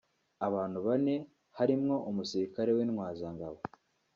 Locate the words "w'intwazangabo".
2.77-3.57